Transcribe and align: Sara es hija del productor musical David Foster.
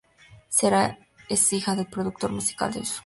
Sara 0.49 0.97
es 1.29 1.53
hija 1.53 1.75
del 1.75 1.85
productor 1.85 2.31
musical 2.31 2.71
David 2.71 2.85
Foster. 2.85 2.99